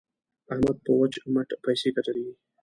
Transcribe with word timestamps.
احمد 0.53 0.77
په 0.85 0.91
وچ 0.99 1.13
مټ 1.33 1.49
پيسې 1.65 1.87
ګټلې 1.95 2.21
دي. 2.27 2.33